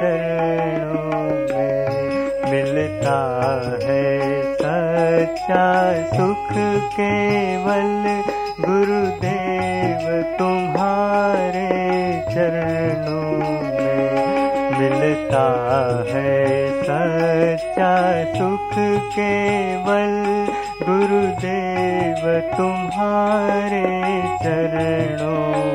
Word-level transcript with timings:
चरणों 0.00 1.22
में 1.50 2.50
मिलता 2.50 3.16
है 3.84 4.02
सच्चा 4.60 5.64
सुख 6.12 6.52
केवल 6.94 7.90
गुरुदेव 8.60 10.04
तुम्हारे 10.38 11.66
चरणों 12.30 13.38
में 13.74 14.78
मिलता 14.78 15.46
है 16.12 16.36
सच्चा 16.82 17.92
सुख 18.34 18.74
केवल 19.16 20.14
गुरुदेव 20.82 22.24
तुम्हारे 22.56 23.84
चरणों 24.42 25.67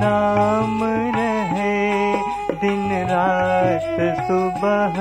नाम 0.00 0.80
रहे। 1.16 2.12
दिन 2.54 3.06
रात, 3.10 4.16
सुबह 4.18 5.00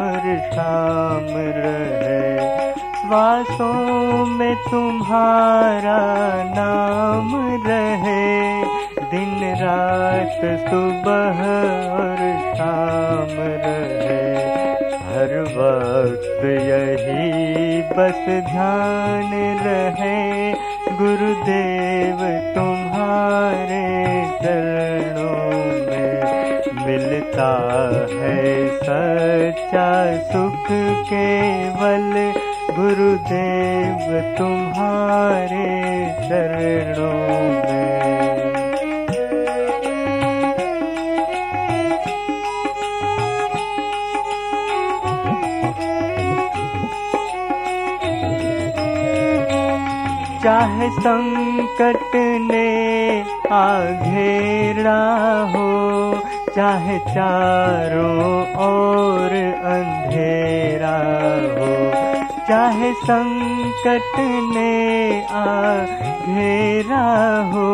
और 0.00 0.50
शाम 0.52 1.26
रहे। 1.28 2.38
श्वासों 2.84 4.26
में 4.26 4.56
तुम्हारा 4.70 6.00
नाम 6.44 7.60
रहे। 7.66 8.64
दिन 9.00 9.54
रात, 9.56 10.60
सुबह 10.70 11.42
और 11.90 12.16
शाम 12.56 13.36
रहे। 13.38 14.36
हर 14.96 15.42
वक्त 15.42 16.44
यही 16.44 17.82
बस 17.82 18.48
ध्यान 18.50 19.60
रहे। 19.64 20.29
गुरुदेव 21.00 22.18
तुम्हारे 22.54 23.84
चरणों 24.42 25.54
में 25.86 26.86
मिलता 26.86 27.48
है 28.12 28.42
सच्चा 28.76 29.88
सुख 30.32 30.66
केवल। 31.12 32.12
गुरुदेव 32.78 34.20
तुम्हारे 34.38 35.70
चरणों 36.28 37.29
चाहे 50.44 50.88
संकट 50.90 52.14
ने 52.50 52.68
आघेरा 53.52 55.00
हो, 55.54 55.66
चाहे 56.56 56.98
चारों 56.98 58.40
ओर 58.66 59.34
अंधेरा 59.64 60.96
हो, 61.56 61.68
चाहे 62.48 62.92
संकट 62.92 64.18
ने 64.54 64.72
आघेरा 65.30 67.04
हो, 67.52 67.68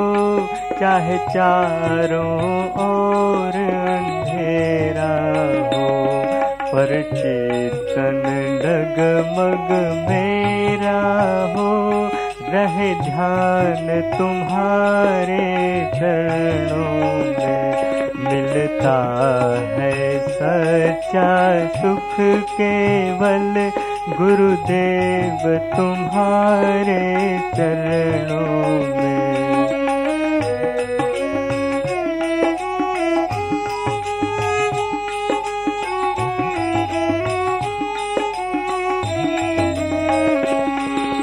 चाहे 0.81 1.19
चारों 1.19 2.65
ओर 2.88 3.56
अंधेरा 3.94 5.12
हो। 5.66 5.87
पर 6.72 7.03
चेतन 7.15 8.22
डगमग 8.62 9.71
मेरा 10.10 11.00
हो 11.56 11.76
रहे 12.56 12.94
ध्यान 12.94 14.00
तुम्हारे 14.19 15.47
चरणों 15.94 17.19
में। 17.25 17.67
मिलता 18.17 18.97
है 19.69 20.19
सच्चा 20.28 21.33
सुख 21.69 22.15
केवल 22.50 23.72
गुरुदेव 24.17 25.59
तुम्हारे 25.77 27.39
चरणों 27.56 28.97
में। 28.97 29.17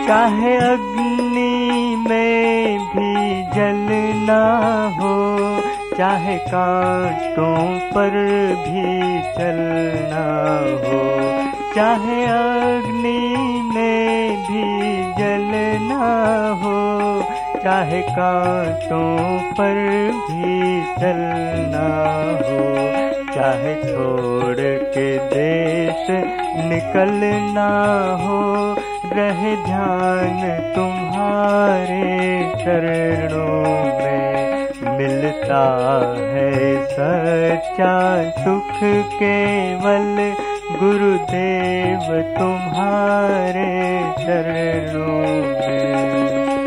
चाहे 0.07 0.55
अग्नि 0.57 1.22
में 2.09 2.79
भी 2.93 3.43
जलना 3.55 4.43
हो, 4.99 5.13
चाहे 5.97 6.37
कांटों 6.47 7.57
पर 7.95 8.15
भी 8.65 8.85
चलना 9.37 10.25
हो, 10.83 11.01
चाहे 11.75 12.23
अग्नि 12.25 13.19
में 13.73 14.37
भी 14.47 14.63
जलना 15.19 16.09
हो, 16.63 16.79
चाहे 17.63 18.01
कांटों 18.09 19.39
पर 19.59 19.75
भी 20.29 20.81
चलना 21.01 21.87
हो, 22.47 22.61
चाहे 23.35 23.75
छोड़ 23.83 24.55
के 24.95 25.07
देश 25.29 26.09
निकलना 26.71 27.69
हो 28.21 28.41
रहे 29.15 29.55
ध्यान 29.65 30.39
तुम्हारे 30.75 32.05
चरणों 32.63 33.63
में 33.97 34.97
मिलता 34.97 35.63
है 36.31 36.49
सच्चा 36.93 37.93
सुख 38.39 38.79
केवल 39.13 40.15
गुरुदेव 40.79 42.07
तुम्हारे 42.37 43.69
चरणों 44.23 45.21
में। 45.53 46.62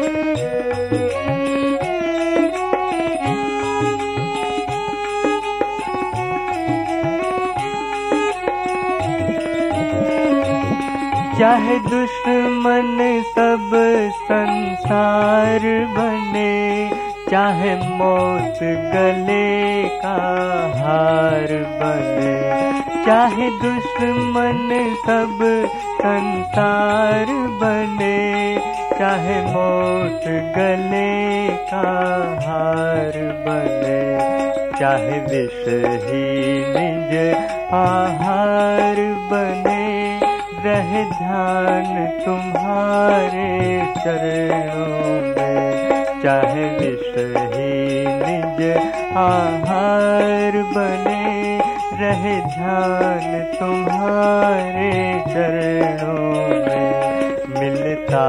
चाहे 11.38 11.78
दुश्मन 11.78 12.98
सब 13.32 13.70
संसार 14.28 15.64
बने, 15.96 16.54
चाहे 17.30 17.74
मौत 17.98 18.58
गले 18.92 19.88
का 20.04 20.14
हार 20.76 21.52
बने, 21.80 22.32
चाहे 23.06 23.50
दुश्मन 23.62 24.72
सब 25.06 25.44
संसार 26.00 27.34
बने, 27.62 28.16
चाहे 28.98 29.38
मौत 29.52 30.26
गले 30.56 31.14
का 31.70 31.86
हार 32.46 33.20
बने, 33.46 34.00
चाहे 34.80 35.20
विष 35.28 35.62
ही 36.06 36.26
निज 36.74 37.16
आहार 37.74 39.04
बने। 39.32 39.75
रहे 40.76 41.04
ध्यान 41.04 42.06
तुम्हारे 42.24 43.46
चरणों 43.98 45.20
में। 45.20 46.04
चाहे 46.22 46.64
विष 46.78 47.06
ही 47.54 48.06
निज 48.06 48.76
आहार 49.16 50.52
बने, 50.52 51.58
रहे 52.00 52.40
ध्यान 52.40 53.44
तुम्हारे 53.60 54.92
चरणों 55.28 56.32
में। 56.66 56.96
मिलता 57.60 58.26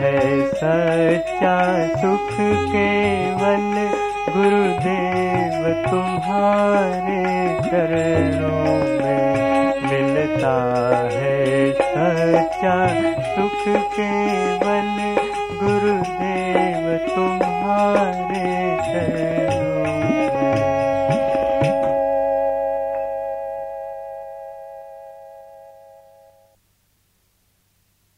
है 0.00 0.46
सच्चा 0.50 1.56
सुख 1.88 2.36
केवल 2.74 3.70
गुरुदेव 4.34 5.90
तुम्हारे 5.90 7.24
चरणों 7.70 8.47
है 18.86 19.47